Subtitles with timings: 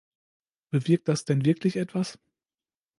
[0.71, 2.17] Bewirkt das denn wirklich etwas?